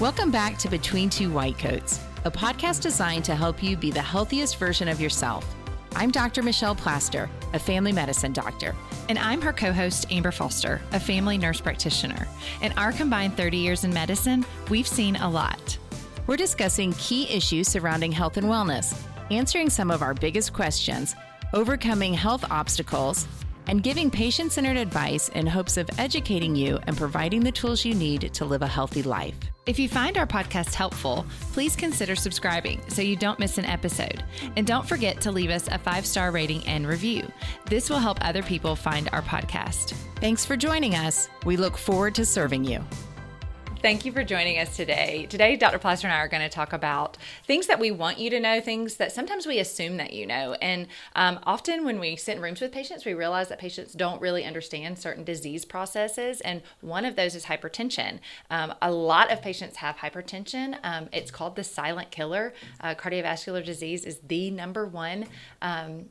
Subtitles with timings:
[0.00, 4.00] Welcome back to Between Two White Coats, a podcast designed to help you be the
[4.00, 5.44] healthiest version of yourself.
[5.96, 6.40] I'm Dr.
[6.40, 8.76] Michelle Plaster, a family medicine doctor.
[9.08, 12.28] And I'm her co host, Amber Foster, a family nurse practitioner.
[12.62, 15.76] In our combined 30 years in medicine, we've seen a lot.
[16.28, 18.96] We're discussing key issues surrounding health and wellness,
[19.32, 21.16] answering some of our biggest questions,
[21.52, 23.26] overcoming health obstacles,
[23.68, 27.94] and giving patient centered advice in hopes of educating you and providing the tools you
[27.94, 29.34] need to live a healthy life.
[29.66, 34.24] If you find our podcast helpful, please consider subscribing so you don't miss an episode.
[34.56, 37.30] And don't forget to leave us a five star rating and review.
[37.66, 39.94] This will help other people find our podcast.
[40.16, 41.28] Thanks for joining us.
[41.44, 42.82] We look forward to serving you.
[43.80, 45.28] Thank you for joining us today.
[45.30, 45.78] Today, Dr.
[45.78, 48.60] Plaster and I are going to talk about things that we want you to know,
[48.60, 50.54] things that sometimes we assume that you know.
[50.54, 54.20] And um, often when we sit in rooms with patients, we realize that patients don't
[54.20, 56.40] really understand certain disease processes.
[56.40, 58.18] And one of those is hypertension.
[58.50, 60.76] Um, a lot of patients have hypertension.
[60.82, 62.54] Um, it's called the silent killer.
[62.80, 65.26] Uh, cardiovascular disease is the number one
[65.62, 66.06] um,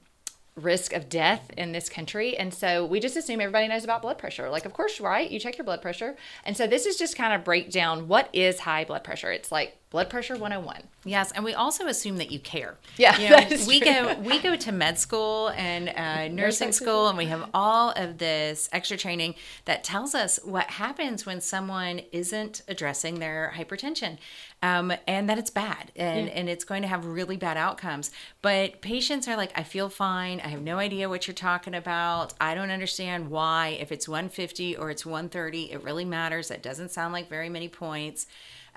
[0.57, 2.35] risk of death in this country.
[2.35, 4.49] And so we just assume everybody knows about blood pressure.
[4.49, 5.29] Like, of course, right?
[5.29, 6.17] You check your blood pressure.
[6.43, 9.31] And so this is just kind of break down what is high blood pressure.
[9.31, 12.77] It's like blood pressure 101 yes and we also assume that you care.
[12.97, 13.91] Yeah you know, we true.
[13.91, 18.17] go we go to med school and uh, nursing school and we have all of
[18.17, 19.35] this extra training
[19.65, 24.17] that tells us what happens when someone isn't addressing their hypertension
[24.63, 26.33] um, and that it's bad and, yeah.
[26.33, 28.11] and it's going to have really bad outcomes.
[28.41, 30.39] But patients are like i feel fine.
[30.39, 32.33] I have no idea what you're talking about.
[32.41, 33.77] I don't understand why.
[33.79, 36.47] If it's 150 or it's 130 it really matters.
[36.47, 38.27] That doesn't sound like very many points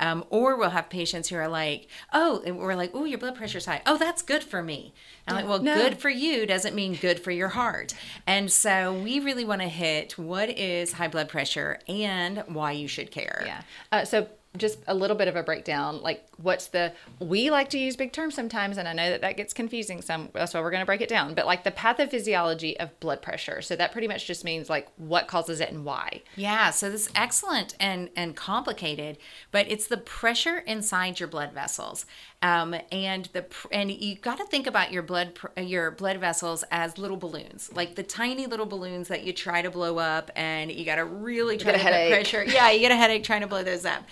[0.01, 3.37] um, or we'll have patients who are like, oh, and we're like, oh, your blood
[3.37, 3.83] pressure's high.
[3.87, 4.93] Oh, that's good for me.
[5.29, 5.75] I'm like, well, no.
[5.77, 7.95] good for you doesn't mean good for your heart.
[8.27, 12.89] And so we really want to hit what is high blood pressure and why you
[12.89, 13.45] should care.
[13.47, 13.63] Yeah.
[13.93, 17.79] Uh, so just a little bit of a breakdown like what's the we like to
[17.79, 20.73] use big terms sometimes and i know that that gets confusing some that's why we're
[20.73, 24.09] going to break it down but like the pathophysiology of blood pressure so that pretty
[24.09, 28.11] much just means like what causes it and why yeah so this is excellent and
[28.17, 29.17] and complicated
[29.53, 32.05] but it's the pressure inside your blood vessels
[32.43, 36.97] um, and the and you got to think about your blood your blood vessels as
[36.97, 40.87] little balloons, like the tiny little balloons that you try to blow up, and you
[40.87, 42.43] got to really try to put pressure.
[42.43, 44.05] Yeah, you get a headache trying to blow those up.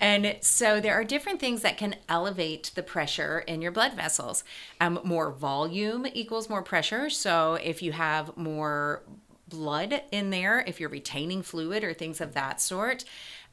[0.00, 4.44] And so there are different things that can elevate the pressure in your blood vessels.
[4.80, 7.10] Um, more volume equals more pressure.
[7.10, 9.02] So if you have more
[9.48, 13.04] blood in there, if you're retaining fluid or things of that sort,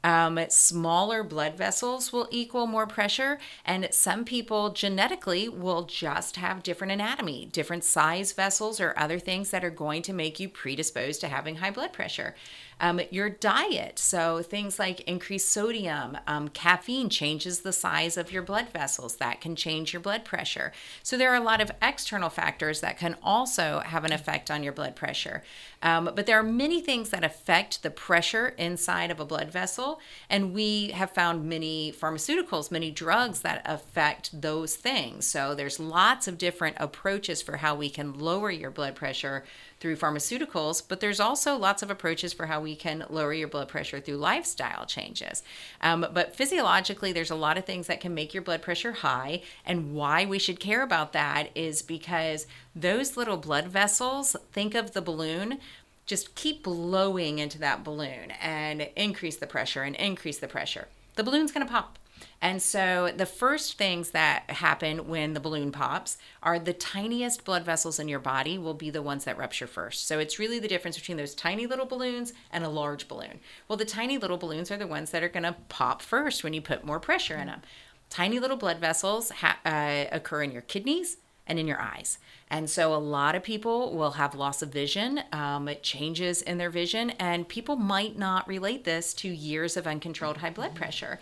[0.02, 6.62] um, smaller blood vessels will equal more pressure, and some people genetically will just have
[6.62, 11.22] different anatomy, different size vessels, or other things that are going to make you predisposed
[11.22, 12.34] to having high blood pressure.
[12.80, 18.42] Um, your diet, so things like increased sodium, um, caffeine changes the size of your
[18.42, 19.16] blood vessels.
[19.16, 20.72] That can change your blood pressure.
[21.02, 24.62] So there are a lot of external factors that can also have an effect on
[24.62, 25.42] your blood pressure.
[25.82, 30.00] Um, but there are many things that affect the pressure inside of a blood vessel.
[30.30, 35.26] And we have found many pharmaceuticals, many drugs that affect those things.
[35.26, 39.44] So there's lots of different approaches for how we can lower your blood pressure
[39.84, 43.68] through pharmaceuticals, but there's also lots of approaches for how we can lower your blood
[43.68, 45.42] pressure through lifestyle changes.
[45.82, 49.42] Um, but physiologically, there's a lot of things that can make your blood pressure high.
[49.66, 54.92] And why we should care about that is because those little blood vessels, think of
[54.92, 55.58] the balloon,
[56.06, 60.88] just keep blowing into that balloon and increase the pressure and increase the pressure.
[61.16, 61.98] The balloon's to pop.
[62.40, 67.64] And so the first things that happen when the balloon pops are the tiniest blood
[67.64, 70.06] vessels in your body will be the ones that rupture first.
[70.06, 73.40] So it's really the difference between those tiny little balloons and a large balloon.
[73.68, 76.52] Well, the tiny little balloons are the ones that are going to pop first when
[76.52, 77.62] you put more pressure in them.
[78.10, 82.18] Tiny little blood vessels ha- uh, occur in your kidneys and in your eyes.
[82.50, 86.70] And so a lot of people will have loss of vision, um, changes in their
[86.70, 91.18] vision, and people might not relate this to years of uncontrolled high blood pressure.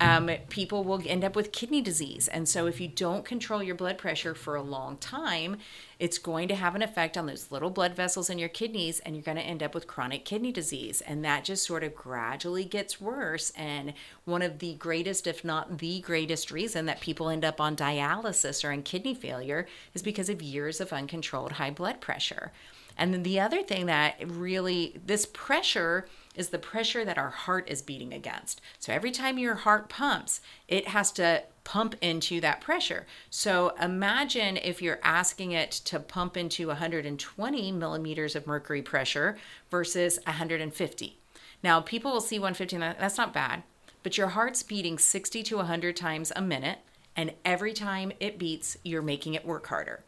[0.00, 2.28] Um, people will end up with kidney disease.
[2.28, 5.56] And so if you don't control your blood pressure for a long time,
[5.98, 9.14] it's going to have an effect on those little blood vessels in your kidneys, and
[9.14, 11.00] you're going to end up with chronic kidney disease.
[11.00, 13.50] And that just sort of gradually gets worse.
[13.56, 13.94] And
[14.26, 18.62] one of the greatest, if not the greatest, reason that people end up on dialysis
[18.62, 22.52] or in kidney failure is because of years years of uncontrolled high blood pressure.
[22.98, 27.68] And then the other thing that really, this pressure is the pressure that our heart
[27.68, 28.60] is beating against.
[28.78, 33.06] So every time your heart pumps, it has to pump into that pressure.
[33.30, 39.36] So imagine if you're asking it to pump into 120 millimeters of mercury pressure
[39.70, 41.18] versus 150.
[41.62, 43.62] Now, people will see 150, that's not bad.
[44.06, 46.78] but your heart's beating 60 to 100 times a minute,
[47.16, 50.04] and every time it beats, you're making it work harder.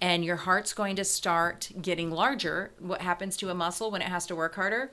[0.00, 2.72] And your heart's going to start getting larger.
[2.78, 4.92] What happens to a muscle when it has to work harder?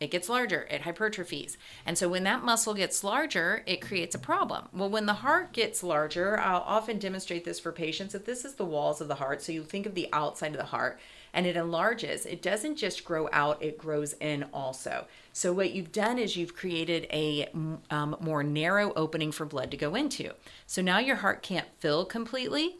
[0.00, 1.58] it gets larger, it hypertrophies.
[1.84, 4.68] And so when that muscle gets larger, it creates a problem.
[4.72, 8.54] Well, when the heart gets larger, I'll often demonstrate this for patients that this is
[8.54, 9.42] the walls of the heart.
[9.42, 10.98] So you think of the outside of the heart
[11.34, 12.24] and it enlarges.
[12.24, 15.06] It doesn't just grow out, it grows in also.
[15.34, 17.50] So what you've done is you've created a
[17.90, 20.32] um, more narrow opening for blood to go into.
[20.66, 22.78] So now your heart can't fill completely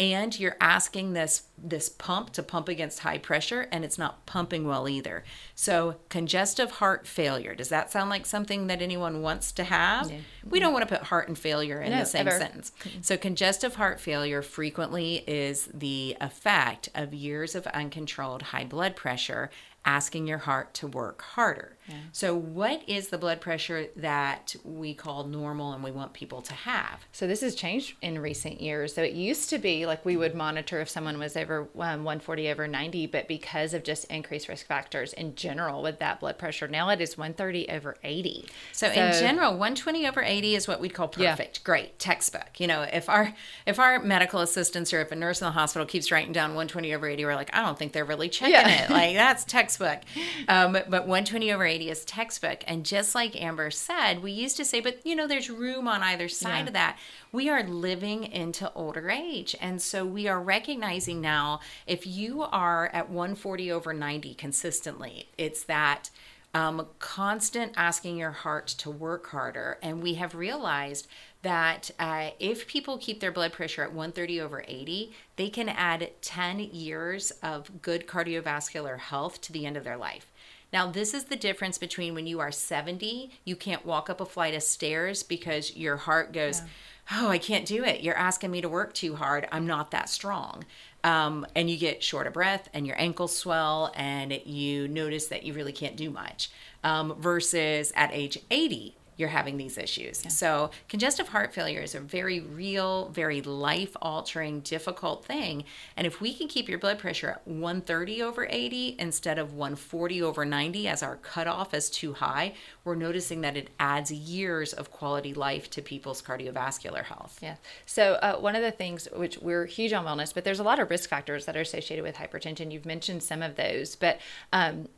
[0.00, 4.66] and you're asking this this pump to pump against high pressure and it's not pumping
[4.66, 5.22] well either
[5.54, 10.18] so congestive heart failure does that sound like something that anyone wants to have yeah.
[10.48, 12.38] we don't want to put heart and failure in no, the same ever.
[12.38, 18.96] sentence so congestive heart failure frequently is the effect of years of uncontrolled high blood
[18.96, 19.50] pressure
[19.84, 21.76] asking your heart to work harder.
[21.90, 21.96] Yeah.
[22.12, 26.52] So, what is the blood pressure that we call normal and we want people to
[26.52, 27.04] have?
[27.12, 28.94] So, this has changed in recent years.
[28.94, 32.50] So, it used to be like we would monitor if someone was over um, 140
[32.50, 36.68] over 90, but because of just increased risk factors in general with that blood pressure,
[36.68, 38.46] now it is 130 over 80.
[38.72, 41.58] So, so in general, 120 over 80 is what we'd call perfect.
[41.58, 41.64] Yeah.
[41.64, 42.58] Great textbook.
[42.58, 43.34] You know, if our
[43.66, 46.94] if our medical assistants or if a nurse in the hospital keeps writing down 120
[46.94, 48.84] over 80, we're like, I don't think they're really checking yeah.
[48.84, 48.90] it.
[48.90, 50.00] Like that's textbook textbook.
[50.48, 52.62] Um, but 120 over 80 is textbook.
[52.66, 56.02] And just like Amber said, we used to say, but you know, there's room on
[56.02, 56.66] either side yeah.
[56.66, 56.98] of that.
[57.32, 59.56] We are living into older age.
[59.60, 65.64] And so we are recognizing now if you are at 140 over 90 consistently, it's
[65.64, 66.10] that
[66.52, 69.78] um, constant asking your heart to work harder.
[69.82, 71.06] And we have realized
[71.42, 76.10] that uh, if people keep their blood pressure at 130 over 80, they can add
[76.20, 80.29] 10 years of good cardiovascular health to the end of their life.
[80.72, 84.26] Now, this is the difference between when you are 70, you can't walk up a
[84.26, 86.66] flight of stairs because your heart goes, yeah.
[87.12, 88.02] Oh, I can't do it.
[88.02, 89.48] You're asking me to work too hard.
[89.50, 90.64] I'm not that strong.
[91.02, 95.42] Um, and you get short of breath and your ankles swell and you notice that
[95.42, 96.50] you really can't do much.
[96.84, 100.22] Um, versus at age 80, you're having these issues.
[100.24, 100.30] Yeah.
[100.30, 105.64] So, congestive heart failure is a very real, very life altering, difficult thing.
[105.96, 110.22] And if we can keep your blood pressure at 130 over 80 instead of 140
[110.22, 114.90] over 90 as our cutoff is too high, we're noticing that it adds years of
[114.90, 117.38] quality life to people's cardiovascular health.
[117.42, 117.56] Yeah.
[117.84, 120.78] So, uh, one of the things which we're huge on wellness, but there's a lot
[120.78, 122.72] of risk factors that are associated with hypertension.
[122.72, 124.18] You've mentioned some of those, but
[124.52, 124.88] um,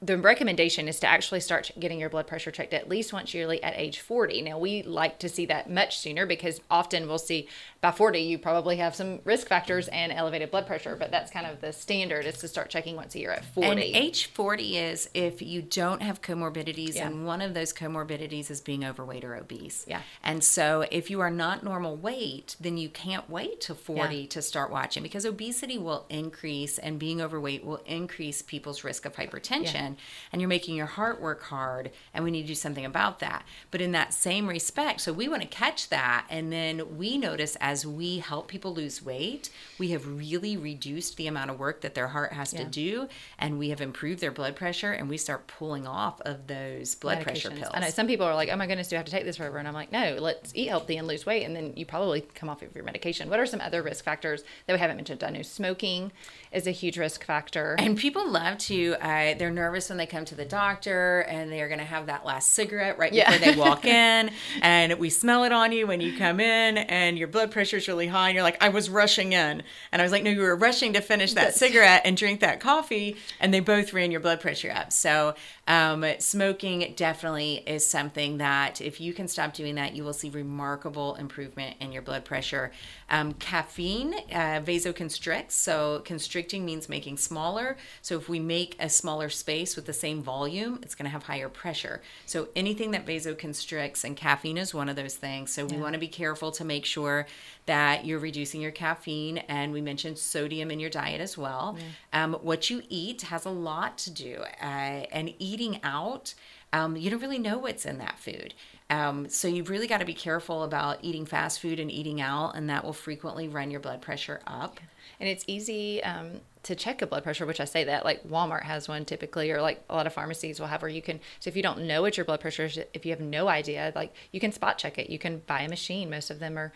[0.00, 3.60] the recommendation is to actually start getting your blood pressure checked at least once yearly
[3.64, 4.42] at age 40.
[4.42, 7.48] Now, we like to see that much sooner because often we'll see
[7.80, 11.46] by 40 you probably have some risk factors and elevated blood pressure, but that's kind
[11.46, 13.68] of the standard is to start checking once a year at 40.
[13.68, 17.08] And age 40 is if you don't have comorbidities, yeah.
[17.08, 19.84] and one of those comorbidities is being overweight or obese.
[19.88, 20.02] Yeah.
[20.22, 24.26] And so if you are not normal weight, then you can't wait to 40 yeah.
[24.28, 29.16] to start watching because obesity will increase and being overweight will increase people's risk of
[29.16, 29.74] hypertension.
[29.74, 29.87] Yeah
[30.32, 33.44] and you're making your heart work hard and we need to do something about that.
[33.70, 37.56] But in that same respect so we want to catch that and then we notice
[37.60, 41.94] as we help people lose weight we have really reduced the amount of work that
[41.94, 42.60] their heart has yeah.
[42.60, 43.08] to do
[43.38, 47.22] and we have improved their blood pressure and we start pulling off of those blood
[47.22, 47.70] pressure pills.
[47.72, 49.36] I know some people are like oh my goodness do i have to take this
[49.36, 49.58] forever?
[49.58, 52.48] And i'm like no let's eat healthy and lose weight and then you probably come
[52.48, 53.30] off of your medication.
[53.30, 55.22] What are some other risk factors that we haven't mentioned?
[55.24, 56.12] I know smoking
[56.52, 57.76] is a huge risk factor.
[57.78, 61.52] And people love to uh, they're nervous nervous when they come to the doctor and
[61.52, 64.30] they're going to have that last cigarette right before they walk in
[64.60, 67.86] and we smell it on you when you come in and your blood pressure is
[67.86, 69.62] really high and you're like I was rushing in.
[69.92, 72.58] And I was like no you were rushing to finish that cigarette and drink that
[72.58, 74.92] coffee and they both ran your blood pressure up.
[74.92, 75.34] So
[75.68, 80.30] um, smoking definitely is something that if you can stop doing that you will see
[80.30, 82.72] remarkable improvement in your blood pressure.
[83.10, 87.76] Um, caffeine uh, vasoconstricts so constricting means making smaller.
[88.02, 91.24] So if we make a smaller space with the same volume, it's going to have
[91.24, 92.02] higher pressure.
[92.26, 95.52] So anything that vasoconstricts, and caffeine is one of those things.
[95.52, 97.26] So we want to be careful to make sure
[97.66, 99.38] that you're reducing your caffeine.
[99.48, 101.76] And we mentioned sodium in your diet as well.
[102.12, 102.24] Yeah.
[102.24, 104.42] Um, what you eat has a lot to do.
[104.60, 106.34] Uh, and eating out,
[106.72, 108.54] um, you don't really know what's in that food.
[108.90, 112.56] Um, so you've really got to be careful about eating fast food and eating out,
[112.56, 114.80] and that will frequently run your blood pressure up.
[115.20, 118.64] And it's easy um, to check a blood pressure, which I say that like Walmart
[118.64, 121.18] has one typically, or like a lot of pharmacies will have where you can.
[121.40, 123.90] So if you don't know what your blood pressure is, if you have no idea,
[123.96, 125.08] like you can spot check it.
[125.08, 126.10] You can buy a machine.
[126.10, 126.74] Most of them are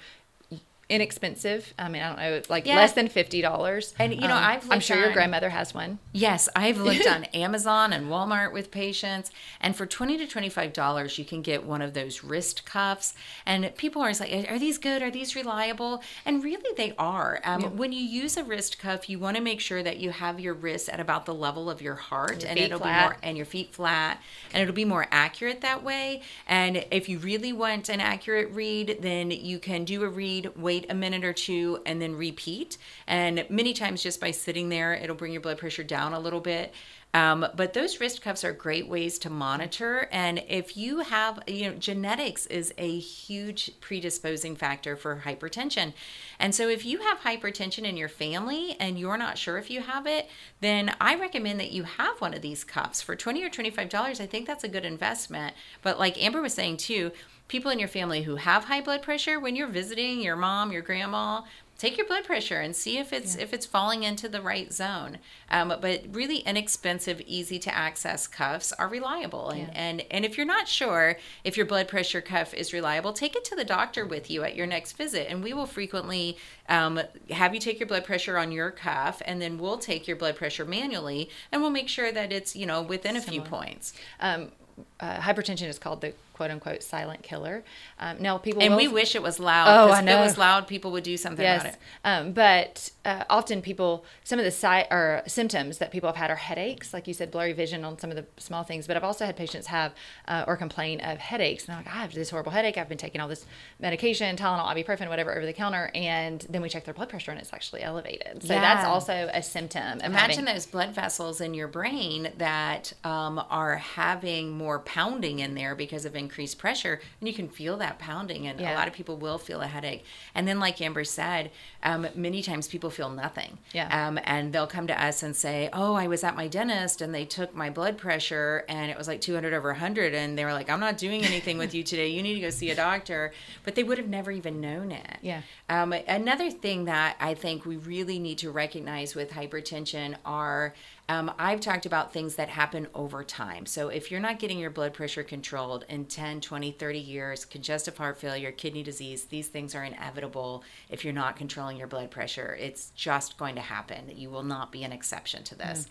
[0.93, 1.73] inexpensive.
[1.79, 2.77] I mean, I don't know, like Yeah.
[2.77, 3.95] less than fifty dollars.
[3.99, 5.99] And, you know, I've I'm sure your grandmother has one.
[6.13, 9.31] Yes, I've looked on Amazon and Walmart with patients,
[9.61, 13.15] and for twenty to twenty-five dollars, you can get one of those wrist cuffs.
[13.47, 15.03] And people are always like, "Are these good?
[15.03, 17.41] Are these reliable?" And really, they are.
[17.45, 20.39] Um, When you use a wrist cuff, you want to make sure that you have
[20.39, 22.99] your wrists at about the level of your heart, Your and it'll flat.
[23.01, 24.21] be more and your feet flat,
[24.53, 26.21] and it'll be more accurate that way.
[26.47, 30.51] And if you really want an accurate read, then you can do a read,
[30.83, 32.77] wait a minute or two, and then repeat.
[33.07, 36.41] And many times, just by sitting there, it'll bring your blood pressure down a little
[36.41, 36.75] bit.
[37.15, 40.09] Um, but those wrist cuffs are great ways to monitor.
[40.11, 45.93] And if you have, you know, genetics is a huge predisposing factor for hypertension.
[46.39, 49.83] And so if you have hypertension in your family and you're not sure if you
[49.83, 50.29] have it,
[50.61, 54.21] then I recommend that you have one of these cuffs for 20 or $25.
[54.21, 55.55] I think that's a good investment.
[55.83, 57.13] But like Amber was saying too,
[57.49, 60.81] people in your family who have high blood pressure, when you're visiting your mom, your
[60.81, 61.43] grandma,
[61.83, 65.19] take your blood pressure and see if it's if it's falling into the right zone.
[65.51, 69.51] Um, but really inexpensive, easy to access cuffs are reliable.
[69.51, 73.35] And, and and if you're not sure if your blood pressure cuff is reliable, take
[73.35, 76.37] it to the doctor with you at your next visit, and we will frequently
[76.69, 80.17] um, have you take your blood pressure on your cuff, and then we'll take your
[80.17, 83.93] blood pressure manually, and we'll make sure that it's you know within a few points.
[84.21, 84.53] Um,
[85.01, 87.65] uh, hypertension is called the quote unquote silent killer.
[87.99, 89.69] Um, now people And will we wish it was loud.
[89.69, 90.19] Oh, I if know.
[90.19, 91.77] it was loud, people would do something about it.
[92.05, 96.31] um, but uh, often people, some of the si- or symptoms that people have had
[96.31, 98.87] are headaches, like you said, blurry vision on some of the small things.
[98.87, 99.93] But I've also had patients have
[100.29, 102.79] uh, or complain of headaches, and they're like, I have this horrible headache.
[102.79, 103.45] I've been taking all this
[103.81, 107.41] medication, Tylenol, ibuprofen, whatever, over the counter, and then we check their blood pressure, and
[107.41, 108.43] it's actually elevated.
[108.43, 110.01] So that's also a symptom.
[110.01, 115.55] Imagine having, those blood vessels in your brain that um, are having more pounding in
[115.55, 118.47] there because of increased pressure, and you can feel that pounding.
[118.47, 120.05] And a lot of people will feel a headache.
[120.35, 121.51] And then, like Amber said,
[121.83, 123.59] um, many times people feel nothing.
[123.73, 124.07] Yeah.
[124.07, 127.15] Um, and they'll come to us and say, "Oh, I was at my dentist and
[127.15, 130.53] they took my blood pressure and it was like 200 over 100." And they were
[130.53, 132.09] like, "I'm not doing anything with you today.
[132.09, 133.33] You need to go see a doctor."
[133.65, 135.19] But they would have never even known it.
[135.21, 135.43] Yeah.
[135.69, 140.75] Um, another thing that I think we really need to recognize with hypertension are
[141.13, 143.67] um, I've talked about things that happen over time.
[143.67, 147.99] So if you're not getting your blood pressure controlled in 10, 20, 30 years, congestive
[147.99, 152.57] heart failure, kidney disease, these things are inevitable if you're not controlling your blood pressure.
[152.59, 154.11] It's just going to happen.
[154.15, 155.87] You will not be an exception to this.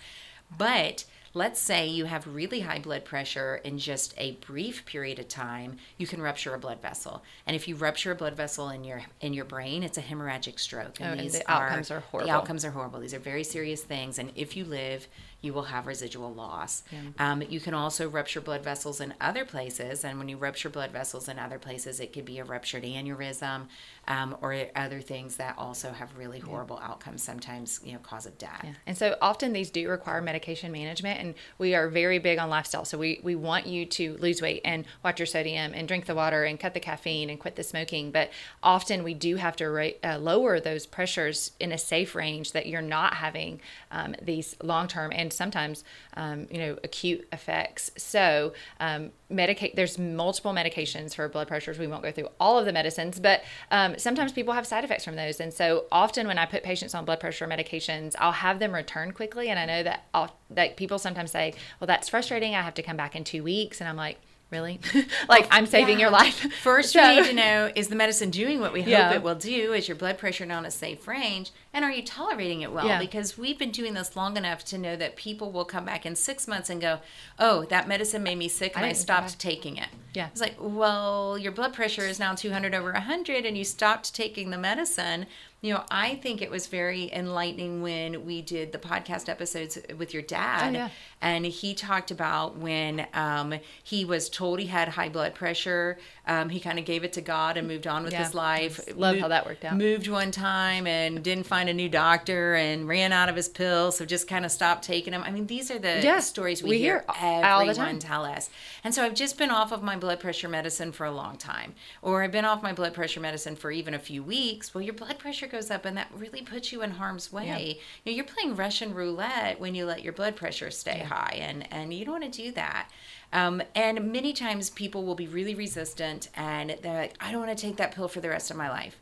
[0.58, 5.28] But let's say you have really high blood pressure in just a brief period of
[5.28, 7.24] time, you can rupture a blood vessel.
[7.46, 10.60] And if you rupture a blood vessel in your in your brain, it's a hemorrhagic
[10.60, 10.98] stroke.
[11.02, 12.28] Oh, and the outcomes are horrible.
[12.28, 13.00] The outcomes are horrible.
[13.00, 14.20] These are very serious things.
[14.20, 15.08] And if you live,
[15.42, 16.84] you will have residual loss.
[17.18, 20.04] Um, you can also rupture blood vessels in other places.
[20.04, 23.68] And when you rupture blood vessels in other places, it could be a ruptured aneurysm
[24.08, 28.38] um, or other things that also have really horrible outcomes, sometimes, you know, cause of
[28.38, 28.62] death.
[28.64, 28.74] Yeah.
[28.86, 32.86] And so often these do require medication management, and we are very big on lifestyle.
[32.86, 36.16] So we, we want you to lose weight and watch your sodium and drink the
[36.16, 38.12] water and cut the caffeine and quit the smoking.
[38.12, 42.66] But often we do have to uh, lower those pressures in a safe range that
[42.68, 43.62] you're not having
[43.92, 45.84] um, these long term and sometimes
[46.16, 47.92] um, you know acute effects.
[47.98, 49.76] So um, medicate.
[49.76, 51.80] There's multiple medications for blood pressures.
[51.80, 55.06] We won't go through all of the medicines, but um, sometimes people have side effects
[55.06, 55.40] from those.
[55.40, 59.12] And so often when I put patients on blood pressure medications, I'll have them return
[59.12, 59.50] quickly.
[59.50, 62.56] And I know that I'll, that people sometimes say, "Well, that's frustrating.
[62.56, 64.18] I have to come back in two weeks." And I'm like,
[64.52, 64.80] "Really?
[65.30, 68.60] like I'm saving your life." First, So- we need to know is the medicine doing
[68.60, 69.14] what we hope Yeah.
[69.14, 69.74] it will do?
[69.74, 71.52] Is your blood pressure now in a safe range?
[71.74, 72.86] And are you tolerating it well?
[72.86, 73.00] Yeah.
[73.00, 76.16] Because we've been doing this long enough to know that people will come back in
[76.18, 77.00] six months and go,
[77.40, 79.88] Oh, that medicine made me sick and I, didn't stopped try." taking it.
[80.14, 80.28] Yeah.
[80.28, 84.50] It's like, Well, your blood pressure is now 200 over 100 and you stopped taking
[84.52, 85.28] the medicine.
[85.64, 90.12] You know, I think it was very enlightening when we did the podcast episodes with
[90.12, 90.70] your dad.
[90.70, 90.90] Oh, yeah.
[91.22, 93.54] And he talked about when um,
[93.84, 96.00] he was told he had high blood pressure.
[96.26, 98.24] Um, he kind of gave it to God and moved on with Yeah.
[98.24, 98.80] his life.
[98.96, 99.78] Love Mo- how that worked out.
[99.78, 103.98] Moved one time and didn't find a new doctor and ran out of his pills,
[104.00, 105.22] so just kind of stopped taking them.
[105.24, 108.00] I mean, these are the Yeah, stories we, we hear, hear everyone all the time.
[108.00, 108.50] tell us.
[108.84, 111.76] And so I've just been off of my blood pressure medicine for a long time,
[112.02, 114.74] or I've been off my blood pressure medicine for even a few weeks.
[114.74, 117.80] Well, your blood pressure goes up, and that really puts you in harm's way.
[118.04, 121.72] You know, you're playing Russian roulette when you let your blood pressure stay high, and
[121.72, 122.90] and you don't want to do that.
[123.34, 127.58] Um, and many times people will be really resistant, and they're like, I don't want
[127.58, 128.98] to take that pill for the rest of my life.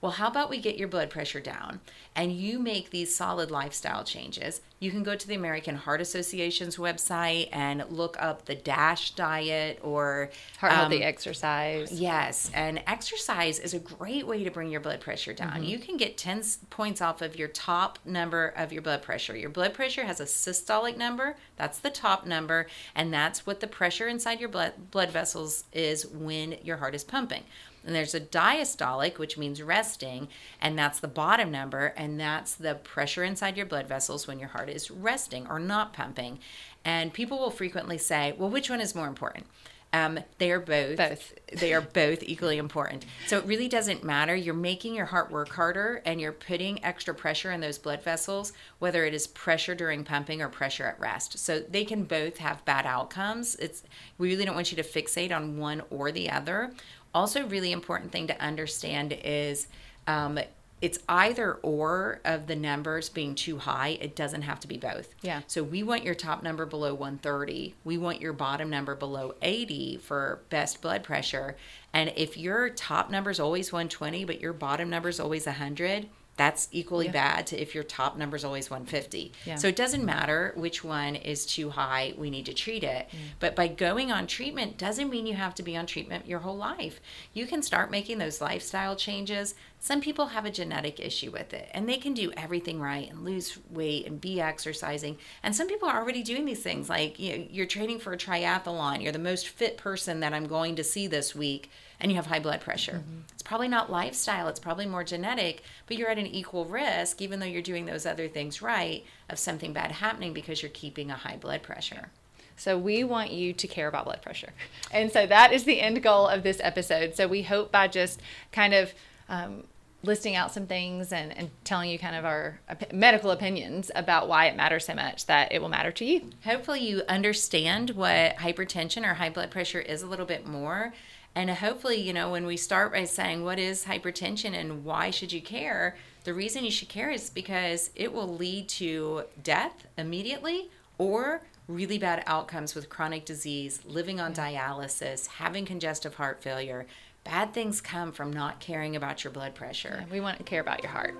[0.00, 1.80] Well, how about we get your blood pressure down
[2.14, 4.60] and you make these solid lifestyle changes?
[4.78, 9.78] You can go to the American Heart Association's website and look up the DASH diet
[9.82, 11.90] or heart healthy um, exercise.
[11.90, 15.52] Yes, and exercise is a great way to bring your blood pressure down.
[15.52, 15.64] Mm-hmm.
[15.64, 19.34] You can get 10 points off of your top number of your blood pressure.
[19.34, 23.66] Your blood pressure has a systolic number, that's the top number, and that's what the
[23.66, 27.44] pressure inside your blood blood vessels is when your heart is pumping.
[27.84, 30.28] And there's a diastolic, which means resting,
[30.60, 34.48] and that's the bottom number, and that's the pressure inside your blood vessels when your
[34.48, 36.38] heart is resting or not pumping.
[36.84, 39.46] And people will frequently say, well, which one is more important?
[39.94, 40.96] Um, they are both.
[40.96, 41.34] Both.
[41.52, 43.06] They are both equally important.
[43.28, 44.34] So it really doesn't matter.
[44.34, 48.52] You're making your heart work harder and you're putting extra pressure in those blood vessels,
[48.80, 51.38] whether it is pressure during pumping or pressure at rest.
[51.38, 53.54] So they can both have bad outcomes.
[53.56, 53.84] It's
[54.18, 56.72] we really don't want you to fixate on one or the other.
[57.14, 59.68] Also, really important thing to understand is
[60.08, 60.40] um,
[60.80, 63.98] it's either or of the numbers being too high.
[64.00, 65.14] It doesn't have to be both.
[65.22, 65.40] Yeah.
[65.46, 67.74] So we want your top number below 130.
[67.84, 71.56] We want your bottom number below 80 for best blood pressure.
[71.92, 76.08] And if your top number is always 120, but your bottom number is always 100,
[76.36, 77.12] that's equally yeah.
[77.12, 79.32] bad to if your top number is always 150.
[79.44, 79.54] Yeah.
[79.54, 83.08] So it doesn't matter which one is too high, we need to treat it.
[83.10, 83.18] Mm.
[83.38, 86.56] But by going on treatment doesn't mean you have to be on treatment your whole
[86.56, 87.00] life.
[87.32, 89.54] You can start making those lifestyle changes.
[89.84, 93.22] Some people have a genetic issue with it and they can do everything right and
[93.22, 95.18] lose weight and be exercising.
[95.42, 98.16] And some people are already doing these things like you know, you're training for a
[98.16, 102.16] triathlon, you're the most fit person that I'm going to see this week and you
[102.16, 103.02] have high blood pressure.
[103.04, 103.20] Mm-hmm.
[103.34, 107.38] It's probably not lifestyle, it's probably more genetic, but you're at an equal risk, even
[107.38, 111.14] though you're doing those other things right, of something bad happening because you're keeping a
[111.14, 112.08] high blood pressure.
[112.56, 114.54] So we want you to care about blood pressure.
[114.90, 117.16] And so that is the end goal of this episode.
[117.16, 118.94] So we hope by just kind of
[119.28, 119.64] um,
[120.04, 124.28] listing out some things and, and telling you kind of our op- medical opinions about
[124.28, 126.30] why it matters so much that it will matter to you.
[126.44, 130.92] Hopefully you understand what hypertension or high blood pressure is a little bit more
[131.34, 135.32] and hopefully, you know, when we start by saying what is hypertension and why should
[135.32, 140.70] you care, the reason you should care is because it will lead to death immediately
[140.96, 144.56] or really bad outcomes with chronic disease, living on mm-hmm.
[144.56, 146.86] dialysis, having congestive heart failure.
[147.24, 149.96] Bad things come from not caring about your blood pressure.
[150.00, 151.16] Yeah, we want to care about your heart.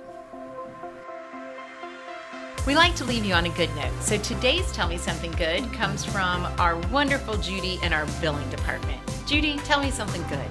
[2.67, 4.03] We like to leave you on a good note.
[4.03, 9.01] So today's Tell Me Something Good comes from our wonderful Judy in our billing department.
[9.27, 10.51] Judy, tell me something good.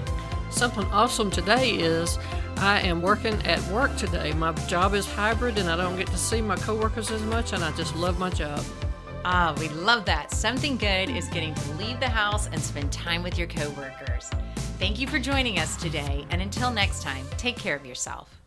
[0.50, 2.18] Something awesome today is
[2.58, 4.34] I am working at work today.
[4.34, 7.64] My job is hybrid and I don't get to see my coworkers as much, and
[7.64, 8.64] I just love my job.
[9.24, 10.32] Ah, we love that.
[10.32, 14.30] Something good is getting to leave the house and spend time with your coworkers.
[14.84, 18.43] Thank you for joining us today, and until next time, take care of yourself.